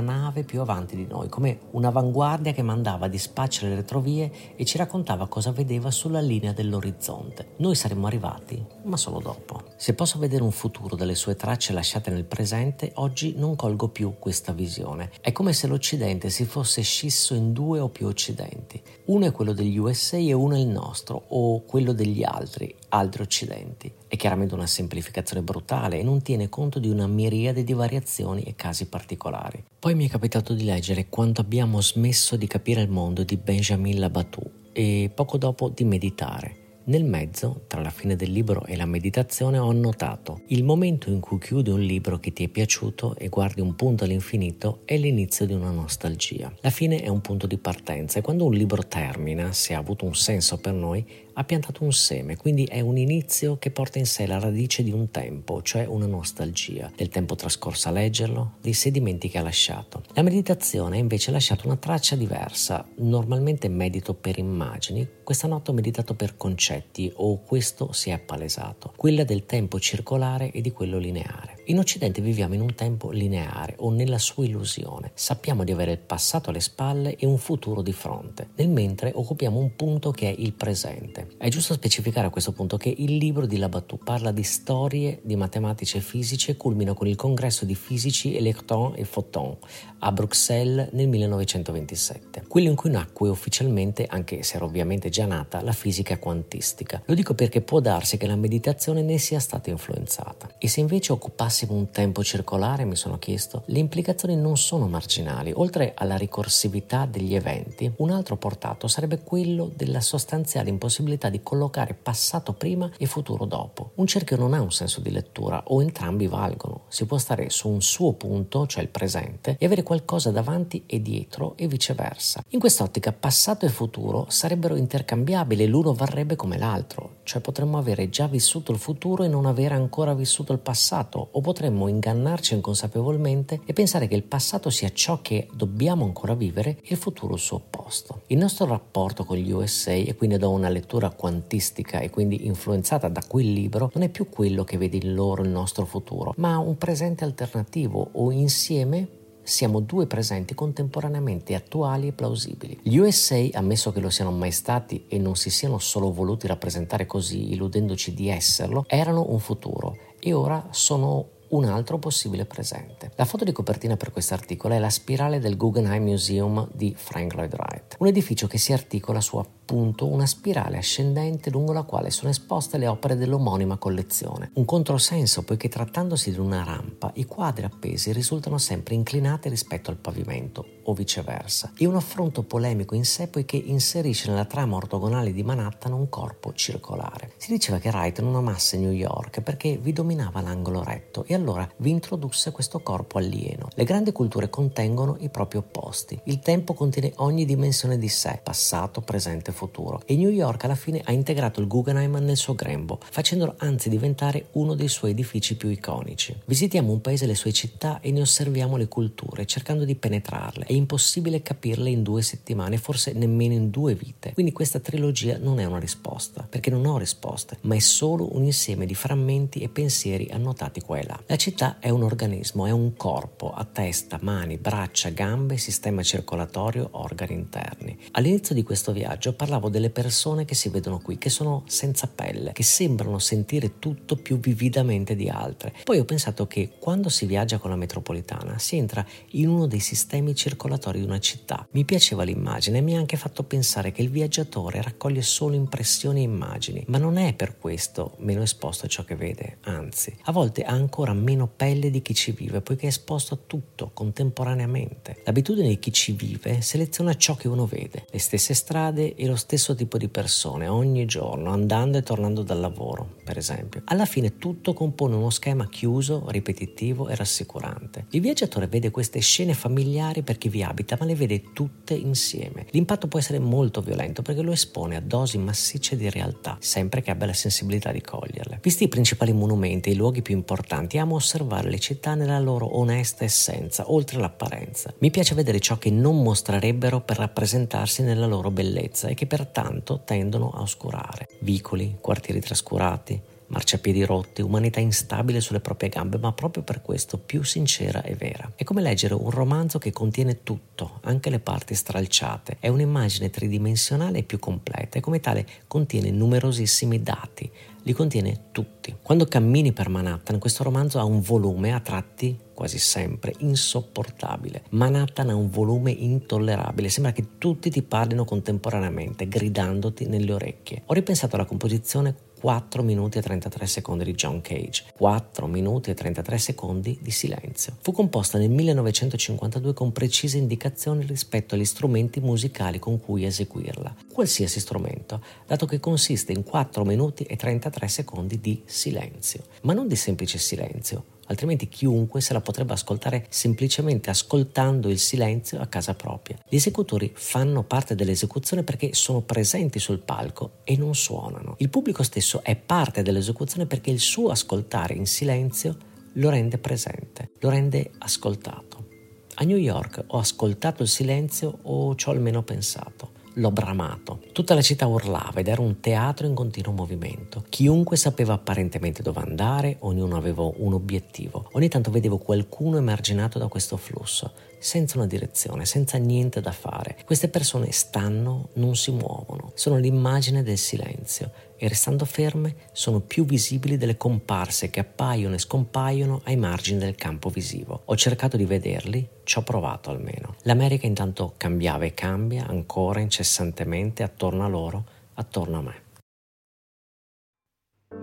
nave 0.00 0.44
più 0.44 0.60
avanti 0.60 0.96
di 0.96 1.06
noi, 1.06 1.30
come 1.30 1.60
un'avanguardia 1.70 2.52
che 2.52 2.60
mandava 2.60 3.06
a 3.06 3.08
dispaccio 3.08 3.64
le 3.64 3.76
retrovie 3.76 4.54
e 4.54 4.66
ci 4.66 4.76
raccontava 4.76 5.28
cosa 5.28 5.50
vedeva 5.50 5.90
sulla 5.90 6.20
linea 6.20 6.52
dell'orizzonte. 6.52 7.54
Noi 7.56 7.74
saremmo 7.74 8.06
arrivati, 8.06 8.62
ma 8.82 8.98
solo 8.98 9.18
dopo. 9.20 9.62
Se 9.78 9.94
posso 9.94 10.18
vedere 10.18 10.42
un 10.42 10.50
futuro 10.50 10.94
dalle 10.94 11.14
sue 11.14 11.36
tracce 11.36 11.72
lasciate 11.72 12.10
nel 12.10 12.26
presente, 12.26 12.92
oggi 12.96 13.32
non 13.38 13.56
colgo 13.56 13.88
più 13.88 14.16
questa 14.18 14.52
visione. 14.52 15.10
È 15.22 15.32
come 15.32 15.54
se 15.54 15.68
l'Occidente 15.68 16.28
si 16.28 16.44
fosse 16.44 16.82
scisso 16.82 17.32
in 17.32 17.54
due 17.54 17.80
o 17.80 17.88
più 17.88 18.06
Occidenti. 18.08 18.80
Uno 19.06 19.24
è 19.24 19.32
quello 19.32 19.54
degli 19.54 19.78
USA 19.78 20.18
e 20.18 20.34
uno 20.34 20.54
è 20.54 20.58
il 20.58 20.68
nostro, 20.68 21.24
o 21.28 21.62
quello 21.62 21.92
degli 21.92 22.22
altri, 22.22 22.74
altri 22.90 23.22
Occidenti. 23.22 23.90
È 24.06 24.16
chiaramente 24.16 24.52
una 24.52 24.66
semplificazione 24.66 25.42
brutale 25.62 26.00
e 26.00 26.02
non 26.02 26.20
tiene 26.22 26.48
conto 26.48 26.78
di 26.78 26.88
una 26.88 27.06
miriade 27.06 27.62
di 27.64 27.72
variazioni 27.72 28.42
e 28.42 28.54
casi 28.56 28.86
particolari. 28.86 29.62
Poi 29.78 29.94
mi 29.94 30.06
è 30.06 30.10
capitato 30.10 30.52
di 30.54 30.64
leggere 30.64 31.08
Quando 31.08 31.40
abbiamo 31.40 31.80
smesso 31.80 32.36
di 32.36 32.46
capire 32.46 32.82
il 32.82 32.90
mondo 32.90 33.22
di 33.22 33.36
Benjamin 33.36 33.98
Labatù 34.00 34.42
e 34.72 35.10
poco 35.14 35.38
dopo 35.38 35.68
di 35.68 35.84
meditare. 35.84 36.60
Nel 36.84 37.04
mezzo, 37.04 37.62
tra 37.68 37.80
la 37.80 37.90
fine 37.90 38.16
del 38.16 38.32
libro 38.32 38.64
e 38.64 38.74
la 38.74 38.86
meditazione, 38.86 39.56
ho 39.56 39.68
annotato 39.68 40.40
il 40.48 40.64
momento 40.64 41.10
in 41.10 41.20
cui 41.20 41.38
chiudi 41.38 41.70
un 41.70 41.80
libro 41.80 42.18
che 42.18 42.32
ti 42.32 42.42
è 42.42 42.48
piaciuto 42.48 43.14
e 43.16 43.28
guardi 43.28 43.60
un 43.60 43.76
punto 43.76 44.02
all'infinito 44.02 44.80
è 44.84 44.96
l'inizio 44.96 45.46
di 45.46 45.52
una 45.52 45.70
nostalgia. 45.70 46.52
La 46.60 46.70
fine 46.70 47.00
è 47.00 47.06
un 47.06 47.20
punto 47.20 47.46
di 47.46 47.56
partenza 47.56 48.18
e 48.18 48.22
quando 48.22 48.46
un 48.46 48.54
libro 48.54 48.82
termina, 48.82 49.52
se 49.52 49.74
ha 49.74 49.78
avuto 49.78 50.06
un 50.06 50.16
senso 50.16 50.58
per 50.58 50.72
noi, 50.72 51.06
ha 51.34 51.44
piantato 51.44 51.84
un 51.84 51.92
seme, 51.92 52.36
quindi 52.36 52.64
è 52.64 52.80
un 52.80 52.96
inizio 52.96 53.56
che 53.58 53.70
porta 53.70 53.98
in 53.98 54.06
sé 54.06 54.26
la 54.26 54.38
radice 54.38 54.82
di 54.82 54.90
un 54.90 55.10
tempo, 55.10 55.62
cioè 55.62 55.86
una 55.86 56.06
nostalgia, 56.06 56.90
del 56.94 57.08
tempo 57.08 57.34
trascorso 57.34 57.88
a 57.88 57.92
leggerlo, 57.92 58.54
dei 58.60 58.72
sedimenti 58.72 59.28
che 59.28 59.38
ha 59.38 59.42
lasciato. 59.42 60.02
La 60.14 60.22
meditazione 60.22 60.96
ha 60.96 61.00
invece 61.00 61.30
lasciato 61.30 61.66
una 61.66 61.76
traccia 61.76 62.16
diversa, 62.16 62.86
normalmente 62.96 63.68
medito 63.68 64.14
per 64.14 64.38
immagini, 64.38 65.08
questa 65.22 65.48
notte 65.48 65.70
ho 65.70 65.74
meditato 65.74 66.14
per 66.14 66.36
concetti 66.36 67.10
o 67.16 67.40
questo 67.42 67.92
si 67.92 68.10
è 68.10 68.12
appalesato, 68.12 68.92
quella 68.96 69.24
del 69.24 69.46
tempo 69.46 69.78
circolare 69.78 70.50
e 70.50 70.60
di 70.60 70.72
quello 70.72 70.98
lineare. 70.98 71.61
In 71.66 71.78
Occidente 71.78 72.20
viviamo 72.20 72.54
in 72.54 72.60
un 72.60 72.74
tempo 72.74 73.12
lineare 73.12 73.76
o 73.78 73.90
nella 73.90 74.18
sua 74.18 74.44
illusione. 74.44 75.12
Sappiamo 75.14 75.62
di 75.62 75.70
avere 75.70 75.92
il 75.92 75.98
passato 75.98 76.50
alle 76.50 76.58
spalle 76.58 77.14
e 77.14 77.24
un 77.24 77.38
futuro 77.38 77.82
di 77.82 77.92
fronte, 77.92 78.48
nel 78.56 78.68
mentre 78.68 79.12
occupiamo 79.14 79.60
un 79.60 79.76
punto 79.76 80.10
che 80.10 80.28
è 80.28 80.34
il 80.36 80.54
presente. 80.54 81.28
È 81.38 81.48
giusto 81.48 81.74
specificare 81.74 82.26
a 82.26 82.30
questo 82.30 82.50
punto 82.50 82.76
che 82.76 82.92
il 82.96 83.16
libro 83.16 83.46
di 83.46 83.58
Labattu 83.58 83.96
parla 83.98 84.32
di 84.32 84.42
storie 84.42 85.20
di 85.22 85.36
matematici 85.36 85.98
e 85.98 86.00
fisici 86.00 86.50
e 86.50 86.56
culmina 86.56 86.94
con 86.94 87.06
il 87.06 87.14
congresso 87.14 87.64
di 87.64 87.76
fisici 87.76 88.36
Electron 88.36 88.94
e 88.96 89.04
Photon 89.04 89.56
a 90.00 90.10
Bruxelles 90.10 90.88
nel 90.92 91.06
1927, 91.06 92.46
quello 92.48 92.70
in 92.70 92.74
cui 92.74 92.90
nacque 92.90 93.28
ufficialmente, 93.28 94.06
anche 94.06 94.42
se 94.42 94.56
era 94.56 94.64
ovviamente 94.64 95.10
già 95.10 95.26
nata, 95.26 95.62
la 95.62 95.70
fisica 95.70 96.18
quantistica. 96.18 97.00
Lo 97.06 97.14
dico 97.14 97.34
perché 97.34 97.60
può 97.60 97.78
darsi 97.78 98.16
che 98.16 98.26
la 98.26 98.34
meditazione 98.34 99.02
ne 99.02 99.18
sia 99.18 99.38
stata 99.38 99.70
influenzata. 99.70 100.56
E 100.58 100.66
se 100.66 100.80
invece 100.80 101.12
occupasse 101.12 101.51
massimo 101.52 101.74
un 101.74 101.90
tempo 101.90 102.24
circolare, 102.24 102.86
mi 102.86 102.96
sono 102.96 103.18
chiesto, 103.18 103.64
le 103.66 103.78
implicazioni 103.78 104.36
non 104.36 104.56
sono 104.56 104.88
marginali. 104.88 105.52
Oltre 105.54 105.92
alla 105.94 106.16
ricorsività 106.16 107.04
degli 107.04 107.34
eventi, 107.34 107.92
un 107.96 108.10
altro 108.10 108.38
portato 108.38 108.88
sarebbe 108.88 109.22
quello 109.22 109.70
della 109.76 110.00
sostanziale 110.00 110.70
impossibilità 110.70 111.28
di 111.28 111.42
collocare 111.42 111.92
passato 111.92 112.54
prima 112.54 112.90
e 112.96 113.04
futuro 113.04 113.44
dopo. 113.44 113.90
Un 113.96 114.06
cerchio 114.06 114.38
non 114.38 114.54
ha 114.54 114.62
un 114.62 114.72
senso 114.72 115.02
di 115.02 115.10
lettura 115.10 115.62
o 115.66 115.82
entrambi 115.82 116.26
valgono. 116.26 116.84
Si 116.88 117.04
può 117.04 117.18
stare 117.18 117.50
su 117.50 117.68
un 117.68 117.82
suo 117.82 118.14
punto, 118.14 118.66
cioè 118.66 118.82
il 118.82 118.88
presente, 118.88 119.56
e 119.58 119.66
avere 119.66 119.82
qualcosa 119.82 120.30
davanti 120.30 120.84
e 120.86 121.02
dietro 121.02 121.54
e 121.58 121.66
viceversa. 121.66 122.42
In 122.48 122.60
quest'ottica 122.60 123.12
passato 123.12 123.66
e 123.66 123.68
futuro 123.68 124.24
sarebbero 124.30 124.76
intercambiabili, 124.76 125.66
l'uno 125.66 125.92
varrebbe 125.92 126.34
come 126.34 126.56
l'altro, 126.56 127.16
cioè 127.24 127.42
potremmo 127.42 127.76
avere 127.76 128.08
già 128.08 128.26
vissuto 128.26 128.72
il 128.72 128.78
futuro 128.78 129.22
e 129.22 129.28
non 129.28 129.44
avere 129.44 129.74
ancora 129.74 130.14
vissuto 130.14 130.54
il 130.54 130.58
passato 130.58 131.28
o 131.30 131.40
potremmo 131.42 131.88
ingannarci 131.88 132.54
inconsapevolmente 132.54 133.60
e 133.66 133.74
pensare 133.74 134.08
che 134.08 134.14
il 134.14 134.22
passato 134.22 134.70
sia 134.70 134.90
ciò 134.92 135.20
che 135.20 135.48
dobbiamo 135.52 136.04
ancora 136.04 136.34
vivere 136.34 136.78
e 136.82 136.92
il 136.92 136.96
futuro 136.96 137.34
il 137.34 137.40
suo 137.40 137.56
opposto. 137.56 138.22
Il 138.28 138.38
nostro 138.38 138.64
rapporto 138.64 139.24
con 139.24 139.36
gli 139.36 139.50
USA, 139.50 139.92
e 139.92 140.14
quindi 140.14 140.38
da 140.38 140.48
una 140.48 140.70
lettura 140.70 141.10
quantistica 141.10 141.98
e 142.00 142.08
quindi 142.08 142.46
influenzata 142.46 143.08
da 143.08 143.22
quel 143.26 143.52
libro, 143.52 143.90
non 143.92 144.04
è 144.04 144.08
più 144.08 144.28
quello 144.30 144.64
che 144.64 144.78
vede 144.78 144.96
in 144.96 145.14
loro 145.14 145.42
il 145.42 145.50
nostro 145.50 145.84
futuro, 145.84 146.32
ma 146.38 146.56
un 146.58 146.78
presente 146.78 147.24
alternativo 147.24 148.08
o 148.12 148.30
insieme 148.30 149.20
siamo 149.42 149.80
due 149.80 150.06
presenti 150.06 150.54
contemporaneamente 150.54 151.54
attuali 151.54 152.08
e 152.08 152.12
plausibili. 152.12 152.78
Gli 152.82 152.96
USA, 152.96 153.46
ammesso 153.52 153.92
che 153.92 154.00
lo 154.00 154.10
siano 154.10 154.30
mai 154.30 154.52
stati 154.52 155.04
e 155.08 155.18
non 155.18 155.36
si 155.36 155.50
siano 155.50 155.78
solo 155.78 156.12
voluti 156.12 156.46
rappresentare 156.46 157.06
così, 157.06 157.52
illudendoci 157.52 158.14
di 158.14 158.28
esserlo, 158.28 158.84
erano 158.86 159.30
un 159.30 159.38
futuro 159.38 159.96
e 160.18 160.32
ora 160.32 160.68
sono 160.70 161.40
un 161.52 161.64
altro 161.64 161.98
possibile 161.98 162.44
presente. 162.46 163.12
La 163.16 163.24
foto 163.24 163.44
di 163.44 163.52
copertina 163.52 163.96
per 163.96 164.10
questo 164.10 164.34
articolo 164.34 164.74
è 164.74 164.78
la 164.78 164.88
spirale 164.88 165.38
del 165.38 165.56
Guggenheim 165.56 166.02
Museum 166.02 166.66
di 166.72 166.94
Frank 166.96 167.34
Lloyd 167.34 167.54
Wright, 167.54 167.96
un 167.98 168.06
edificio 168.06 168.46
che 168.46 168.58
si 168.58 168.72
articola 168.72 169.20
su 169.20 169.36
appunto 169.36 170.06
una 170.06 170.26
spirale 170.26 170.78
ascendente 170.78 171.50
lungo 171.50 171.72
la 171.72 171.82
quale 171.82 172.10
sono 172.10 172.30
esposte 172.30 172.78
le 172.78 172.86
opere 172.86 173.16
dell'omonima 173.16 173.76
collezione. 173.76 174.50
Un 174.54 174.64
controsenso 174.64 175.42
poiché 175.42 175.68
trattandosi 175.68 176.32
di 176.32 176.38
una 176.38 176.64
rampa 176.64 177.10
i 177.14 177.26
quadri 177.26 177.64
appesi 177.64 178.12
risultano 178.12 178.56
sempre 178.58 178.94
inclinati 178.94 179.48
rispetto 179.48 179.90
al 179.90 179.96
pavimento 179.96 180.66
o 180.84 180.94
viceversa, 180.94 181.72
e 181.76 181.86
un 181.86 181.94
affronto 181.96 182.42
polemico 182.42 182.94
in 182.94 183.04
sé 183.04 183.28
poiché 183.28 183.56
inserisce 183.56 184.30
nella 184.30 184.46
trama 184.46 184.76
ortogonale 184.76 185.32
di 185.32 185.42
Manhattan 185.42 185.92
un 185.92 186.08
corpo 186.08 186.54
circolare. 186.54 187.34
Si 187.36 187.52
diceva 187.52 187.78
che 187.78 187.90
Wright 187.90 188.20
non 188.20 188.34
amasse 188.34 188.78
New 188.78 188.90
York 188.90 189.42
perché 189.42 189.76
vi 189.76 189.92
dominava 189.92 190.40
l'angolo 190.40 190.82
retto 190.82 191.24
e 191.26 191.34
allora 191.34 191.41
vi 191.78 191.90
introdusse 191.90 192.52
questo 192.52 192.80
corpo 192.80 193.18
alieno. 193.18 193.68
Le 193.74 193.84
grandi 193.84 194.12
culture 194.12 194.48
contengono 194.48 195.16
i 195.20 195.28
propri 195.28 195.58
opposti. 195.58 196.18
Il 196.24 196.38
tempo 196.38 196.72
contiene 196.72 197.12
ogni 197.16 197.44
dimensione 197.44 197.98
di 197.98 198.08
sé, 198.08 198.40
passato, 198.42 199.00
presente, 199.00 199.50
futuro, 199.50 200.02
e 200.06 200.16
New 200.16 200.30
York 200.30 200.64
alla 200.64 200.76
fine 200.76 201.00
ha 201.04 201.12
integrato 201.12 201.60
il 201.60 201.66
Guggenheim 201.66 202.16
nel 202.18 202.36
suo 202.36 202.54
grembo, 202.54 202.98
facendolo 203.02 203.54
anzi 203.58 203.88
diventare 203.88 204.46
uno 204.52 204.74
dei 204.74 204.88
suoi 204.88 205.10
edifici 205.10 205.56
più 205.56 205.68
iconici. 205.68 206.36
Visitiamo 206.44 206.92
un 206.92 207.00
paese 207.00 207.24
e 207.24 207.26
le 207.26 207.34
sue 207.34 207.52
città 207.52 208.00
e 208.00 208.12
ne 208.12 208.20
osserviamo 208.20 208.76
le 208.76 208.86
culture, 208.86 209.44
cercando 209.46 209.84
di 209.84 209.96
penetrarle. 209.96 210.66
È 210.66 210.72
impossibile 210.72 211.42
capirle 211.42 211.90
in 211.90 212.02
due 212.02 212.22
settimane, 212.22 212.76
forse 212.76 213.12
nemmeno 213.12 213.54
in 213.54 213.70
due 213.70 213.94
vite. 213.94 214.32
Quindi 214.32 214.52
questa 214.52 214.78
trilogia 214.78 215.38
non 215.38 215.58
è 215.58 215.64
una 215.64 215.78
risposta, 215.78 216.46
perché 216.48 216.70
non 216.70 216.86
ho 216.86 216.98
risposte, 216.98 217.58
ma 217.62 217.74
è 217.74 217.80
solo 217.80 218.36
un 218.36 218.44
insieme 218.44 218.86
di 218.86 218.94
frammenti 218.94 219.60
e 219.60 219.68
pensieri 219.68 220.28
annotati 220.30 220.80
qua 220.80 220.98
e 220.98 221.06
là. 221.06 221.20
La 221.32 221.38
città 221.38 221.78
è 221.78 221.88
un 221.88 222.02
organismo, 222.02 222.66
è 222.66 222.70
un 222.70 222.94
corpo, 222.94 223.54
ha 223.54 223.64
testa, 223.64 224.18
mani, 224.20 224.58
braccia, 224.58 225.08
gambe, 225.08 225.56
sistema 225.56 226.02
circolatorio, 226.02 226.90
organi 226.92 227.32
interni. 227.32 227.98
All'inizio 228.10 228.54
di 228.54 228.62
questo 228.62 228.92
viaggio 228.92 229.32
parlavo 229.32 229.70
delle 229.70 229.88
persone 229.88 230.44
che 230.44 230.54
si 230.54 230.68
vedono 230.68 230.98
qui, 230.98 231.16
che 231.16 231.30
sono 231.30 231.62
senza 231.66 232.06
pelle, 232.06 232.52
che 232.52 232.62
sembrano 232.62 233.18
sentire 233.18 233.78
tutto 233.78 234.16
più 234.16 234.38
vividamente 234.40 235.16
di 235.16 235.30
altre. 235.30 235.72
Poi 235.84 236.00
ho 236.00 236.04
pensato 236.04 236.46
che 236.46 236.72
quando 236.78 237.08
si 237.08 237.24
viaggia 237.24 237.56
con 237.56 237.70
la 237.70 237.76
metropolitana 237.76 238.58
si 238.58 238.76
entra 238.76 239.02
in 239.30 239.48
uno 239.48 239.66
dei 239.66 239.80
sistemi 239.80 240.34
circolatori 240.34 240.98
di 240.98 241.06
una 241.06 241.18
città. 241.18 241.66
Mi 241.70 241.86
piaceva 241.86 242.24
l'immagine 242.24 242.76
e 242.76 242.82
mi 242.82 242.94
ha 242.94 242.98
anche 242.98 243.16
fatto 243.16 243.42
pensare 243.42 243.90
che 243.90 244.02
il 244.02 244.10
viaggiatore 244.10 244.82
raccoglie 244.82 245.22
solo 245.22 245.54
impressioni 245.54 246.20
e 246.20 246.24
immagini, 246.24 246.84
ma 246.88 246.98
non 246.98 247.16
è 247.16 247.32
per 247.32 247.56
questo 247.56 248.16
meno 248.18 248.42
esposto 248.42 248.84
a 248.84 248.88
ciò 248.90 249.02
che 249.02 249.16
vede, 249.16 249.56
anzi, 249.62 250.14
a 250.24 250.32
volte 250.32 250.64
ha 250.64 250.72
ancora 250.72 251.20
meno 251.22 251.48
pelle 251.48 251.90
di 251.90 252.02
chi 252.02 252.14
ci 252.14 252.32
vive, 252.32 252.60
poiché 252.60 252.84
è 252.84 252.88
esposto 252.88 253.34
a 253.34 253.38
tutto 253.46 253.90
contemporaneamente. 253.92 255.22
L'abitudine 255.24 255.68
di 255.68 255.78
chi 255.78 255.92
ci 255.92 256.12
vive 256.12 256.60
seleziona 256.60 257.14
ciò 257.14 257.34
che 257.34 257.48
uno 257.48 257.66
vede, 257.66 258.04
le 258.10 258.18
stesse 258.18 258.54
strade 258.54 259.14
e 259.14 259.26
lo 259.26 259.36
stesso 259.36 259.74
tipo 259.74 259.96
di 259.98 260.08
persone 260.08 260.68
ogni 260.68 261.04
giorno, 261.06 261.50
andando 261.50 261.98
e 261.98 262.02
tornando 262.02 262.42
dal 262.42 262.60
lavoro, 262.60 263.16
per 263.24 263.38
esempio. 263.38 263.82
Alla 263.86 264.04
fine 264.04 264.38
tutto 264.38 264.72
compone 264.72 265.14
uno 265.14 265.30
schema 265.30 265.68
chiuso, 265.68 266.24
ripetitivo 266.28 267.08
e 267.08 267.14
rassicurante. 267.14 268.06
Il 268.10 268.20
viaggiatore 268.20 268.66
vede 268.66 268.90
queste 268.90 269.20
scene 269.20 269.54
familiari 269.54 270.22
per 270.22 270.38
chi 270.38 270.48
vi 270.48 270.62
abita, 270.62 270.96
ma 270.98 271.06
le 271.06 271.14
vede 271.14 271.52
tutte 271.52 271.94
insieme. 271.94 272.66
L'impatto 272.70 273.08
può 273.08 273.18
essere 273.18 273.38
molto 273.38 273.80
violento 273.80 274.22
perché 274.22 274.42
lo 274.42 274.52
espone 274.52 274.96
a 274.96 275.00
dosi 275.00 275.38
massicce 275.38 275.96
di 275.96 276.10
realtà, 276.10 276.56
sempre 276.60 277.02
che 277.02 277.10
abbia 277.10 277.26
la 277.26 277.32
sensibilità 277.32 277.92
di 277.92 278.00
coglierle. 278.00 278.58
Visti 278.62 278.84
i 278.84 278.88
principali 278.88 279.32
monumenti 279.32 279.88
e 279.88 279.92
i 279.92 279.96
luoghi 279.96 280.22
più 280.22 280.34
importanti, 280.34 280.98
amo 281.02 281.16
osservare 281.16 281.68
le 281.68 281.78
città 281.78 282.14
nella 282.14 282.38
loro 282.38 282.78
onesta 282.78 283.24
essenza, 283.24 283.90
oltre 283.92 284.18
l'apparenza. 284.18 284.92
Mi 284.98 285.10
piace 285.10 285.34
vedere 285.34 285.60
ciò 285.60 285.76
che 285.76 285.90
non 285.90 286.22
mostrerebbero 286.22 287.00
per 287.00 287.18
rappresentarsi 287.18 288.02
nella 288.02 288.26
loro 288.26 288.50
bellezza 288.50 289.08
e 289.08 289.14
che 289.14 289.26
pertanto 289.26 290.02
tendono 290.04 290.50
a 290.50 290.62
oscurare. 290.62 291.28
Vicoli, 291.40 291.98
quartieri 292.00 292.40
trascurati, 292.40 293.20
marciapiedi 293.48 294.04
rotti, 294.04 294.40
umanità 294.40 294.80
instabile 294.80 295.40
sulle 295.40 295.60
proprie 295.60 295.90
gambe, 295.90 296.18
ma 296.18 296.32
proprio 296.32 296.62
per 296.62 296.80
questo 296.80 297.18
più 297.18 297.42
sincera 297.42 298.02
e 298.02 298.14
vera. 298.14 298.52
È 298.54 298.64
come 298.64 298.80
leggere 298.80 299.14
un 299.14 299.30
romanzo 299.30 299.78
che 299.78 299.92
contiene 299.92 300.42
tutto, 300.42 301.00
anche 301.02 301.28
le 301.30 301.38
parti 301.38 301.74
stralciate. 301.74 302.56
È 302.60 302.68
un'immagine 302.68 303.28
tridimensionale 303.28 304.18
e 304.18 304.22
più 304.22 304.38
completa 304.38 304.98
e 304.98 305.00
come 305.00 305.20
tale 305.20 305.46
contiene 305.66 306.10
numerosissimi 306.10 307.02
dati, 307.02 307.50
li 307.82 307.92
contiene 307.92 308.46
tutti. 308.52 308.94
Quando 309.02 309.26
cammini 309.26 309.72
per 309.72 309.88
Manhattan, 309.88 310.38
questo 310.38 310.62
romanzo 310.62 310.98
ha 310.98 311.04
un 311.04 311.20
volume 311.20 311.72
a 311.72 311.80
tratti 311.80 312.38
quasi 312.54 312.78
sempre 312.78 313.34
insopportabile. 313.38 314.62
Manhattan 314.70 315.30
ha 315.30 315.34
un 315.34 315.50
volume 315.50 315.90
intollerabile, 315.90 316.88
sembra 316.88 317.12
che 317.12 317.38
tutti 317.38 317.70
ti 317.70 317.82
parlino 317.82 318.24
contemporaneamente, 318.24 319.26
gridandoti 319.26 320.06
nelle 320.06 320.32
orecchie. 320.32 320.82
Ho 320.86 320.94
ripensato 320.94 321.34
alla 321.34 321.44
composizione 321.44 322.14
4 322.42 322.82
minuti 322.82 323.18
e 323.18 323.22
33 323.22 323.66
secondi 323.66 324.02
di 324.02 324.14
John 324.14 324.40
Cage, 324.40 324.86
4 324.96 325.46
minuti 325.46 325.90
e 325.90 325.94
33 325.94 326.38
secondi 326.38 326.98
di 327.00 327.12
silenzio. 327.12 327.76
Fu 327.80 327.92
composta 327.92 328.36
nel 328.36 328.50
1952 328.50 329.72
con 329.72 329.92
precise 329.92 330.38
indicazioni 330.38 331.06
rispetto 331.06 331.54
agli 331.54 331.64
strumenti 331.64 332.18
musicali 332.18 332.80
con 332.80 332.98
cui 332.98 333.24
eseguirla, 333.24 333.94
qualsiasi 334.12 334.58
strumento, 334.58 335.22
dato 335.46 335.66
che 335.66 335.78
consiste 335.78 336.32
in 336.32 336.42
4 336.42 336.84
minuti 336.84 337.22
e 337.22 337.36
33 337.36 337.86
secondi 337.86 338.40
di 338.40 338.60
silenzio, 338.64 339.44
ma 339.60 339.72
non 339.72 339.86
di 339.86 339.94
semplice 339.94 340.38
silenzio, 340.38 341.11
altrimenti 341.32 341.68
chiunque 341.68 342.20
se 342.20 342.32
la 342.32 342.40
potrebbe 342.40 342.72
ascoltare 342.72 343.26
semplicemente 343.28 344.10
ascoltando 344.10 344.88
il 344.88 344.98
silenzio 344.98 345.60
a 345.60 345.66
casa 345.66 345.94
propria. 345.94 346.38
Gli 346.48 346.56
esecutori 346.56 347.10
fanno 347.14 347.64
parte 347.64 347.94
dell'esecuzione 347.94 348.62
perché 348.62 348.94
sono 348.94 349.22
presenti 349.22 349.78
sul 349.78 349.98
palco 349.98 350.58
e 350.64 350.76
non 350.76 350.94
suonano. 350.94 351.56
Il 351.58 351.68
pubblico 351.68 352.02
stesso 352.02 352.42
è 352.42 352.56
parte 352.56 353.02
dell'esecuzione 353.02 353.66
perché 353.66 353.90
il 353.90 354.00
suo 354.00 354.30
ascoltare 354.30 354.94
in 354.94 355.06
silenzio 355.06 355.76
lo 356.14 356.30
rende 356.30 356.58
presente, 356.58 357.30
lo 357.40 357.48
rende 357.48 357.90
ascoltato. 357.98 358.88
A 359.36 359.44
New 359.44 359.56
York 359.56 360.04
ho 360.06 360.18
ascoltato 360.18 360.82
il 360.82 360.88
silenzio 360.88 361.58
o 361.62 361.94
ci 361.94 362.08
ho 362.08 362.12
almeno 362.12 362.42
pensato 362.42 363.20
l'ho 363.34 363.50
bramato. 363.50 364.20
Tutta 364.32 364.54
la 364.54 364.62
città 364.62 364.86
urlava 364.86 365.40
ed 365.40 365.48
era 365.48 365.60
un 365.60 365.80
teatro 365.80 366.26
in 366.26 366.34
continuo 366.34 366.72
movimento. 366.72 367.44
Chiunque 367.48 367.96
sapeva 367.96 368.34
apparentemente 368.34 369.02
dove 369.02 369.20
andare, 369.20 369.76
ognuno 369.80 370.16
aveva 370.16 370.42
un 370.42 370.72
obiettivo. 370.74 371.48
Ogni 371.52 371.68
tanto 371.68 371.90
vedevo 371.90 372.18
qualcuno 372.18 372.76
emarginato 372.76 373.38
da 373.38 373.48
questo 373.48 373.76
flusso, 373.76 374.32
senza 374.62 374.96
una 374.96 375.06
direzione, 375.06 375.66
senza 375.66 375.98
niente 375.98 376.40
da 376.40 376.52
fare. 376.52 376.96
Queste 377.04 377.28
persone 377.28 377.72
stanno, 377.72 378.50
non 378.54 378.76
si 378.76 378.92
muovono, 378.92 379.52
sono 379.54 379.76
l'immagine 379.76 380.42
del 380.42 380.58
silenzio 380.58 381.30
e 381.56 381.68
restando 381.68 382.04
ferme 382.04 382.54
sono 382.72 383.00
più 383.00 383.24
visibili 383.24 383.76
delle 383.76 383.96
comparse 383.96 384.70
che 384.70 384.80
appaiono 384.80 385.34
e 385.34 385.38
scompaiono 385.38 386.20
ai 386.24 386.36
margini 386.36 386.78
del 386.78 386.94
campo 386.94 387.28
visivo. 387.28 387.82
Ho 387.84 387.96
cercato 387.96 388.36
di 388.36 388.44
vederli, 388.44 389.08
ci 389.24 389.38
ho 389.38 389.42
provato 389.42 389.90
almeno. 389.90 390.36
L'America 390.42 390.86
intanto 390.86 391.34
cambiava 391.36 391.84
e 391.84 391.94
cambia 391.94 392.46
ancora 392.46 393.00
incessantemente 393.00 394.02
attorno 394.02 394.44
a 394.44 394.48
loro, 394.48 394.84
attorno 395.14 395.58
a 395.58 395.62
me. 395.62 395.81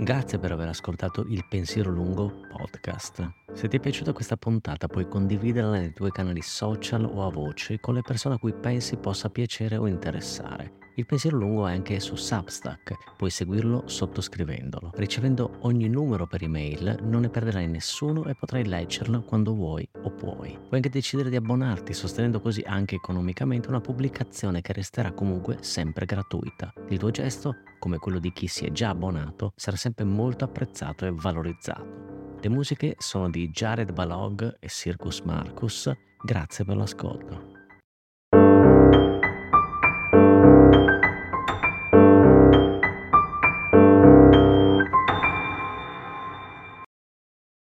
Grazie 0.02 0.40
per 0.40 0.54
aver 0.54 0.70
ascoltato 0.70 1.26
il 1.28 1.44
Pensiero 1.50 1.92
Lungo 1.92 2.32
podcast. 2.50 3.32
Se 3.52 3.68
ti 3.68 3.76
è 3.76 3.80
piaciuta 3.82 4.14
questa 4.14 4.38
puntata 4.38 4.88
puoi 4.88 5.10
condividerla 5.10 5.72
nei 5.72 5.92
tuoi 5.92 6.12
canali 6.12 6.42
social 6.42 7.04
o 7.04 7.28
a 7.28 7.30
voce 7.30 7.82
con 7.82 7.96
le 7.96 8.02
persone 8.02 8.36
a 8.36 8.38
cui 8.38 8.54
pensi 8.54 8.96
possa 8.96 9.30
piacere 9.30 9.76
o 9.76 9.88
interessare. 9.88 10.89
Il 11.00 11.06
pensiero 11.06 11.38
lungo 11.38 11.66
è 11.66 11.72
anche 11.72 12.02
su 12.02 12.16
Substack, 12.16 13.16
puoi 13.16 13.30
seguirlo 13.30 13.84
sottoscrivendolo. 13.86 14.92
Ricevendo 14.96 15.60
ogni 15.62 15.88
numero 15.88 16.28
per 16.28 16.44
email 16.44 16.98
non 17.04 17.22
ne 17.22 17.30
perderai 17.30 17.70
nessuno 17.70 18.26
e 18.26 18.36
potrai 18.36 18.66
leggerlo 18.66 19.22
quando 19.22 19.54
vuoi 19.54 19.88
o 20.02 20.12
puoi. 20.12 20.58
Puoi 20.58 20.72
anche 20.72 20.90
decidere 20.90 21.30
di 21.30 21.38
abbonarti 21.38 21.94
sostenendo 21.94 22.42
così 22.42 22.62
anche 22.66 22.96
economicamente 22.96 23.70
una 23.70 23.80
pubblicazione 23.80 24.60
che 24.60 24.74
resterà 24.74 25.14
comunque 25.14 25.60
sempre 25.62 26.06
gratuita. 26.06 26.74
Il 26.90 26.98
tuo 26.98 27.12
gesto, 27.12 27.56
come 27.80 27.98
quello 27.98 28.20
di 28.20 28.34
chi 28.34 28.48
si 28.48 28.66
è 28.66 28.72
già 28.74 28.90
abbonato, 28.90 29.54
sarà 29.56 29.78
sempre 29.78 30.04
molto 30.04 30.44
apprezzato 30.44 31.06
e 31.06 31.14
valorizzato. 31.14 32.38
Le 32.42 32.50
musiche 32.50 32.96
sono 32.98 33.30
di 33.30 33.50
Jared 33.52 33.94
Balog 33.94 34.58
e 34.60 34.68
Circus 34.68 35.22
Marcus. 35.22 35.90
Grazie 36.22 36.66
per 36.66 36.76
l'ascolto. 36.76 37.59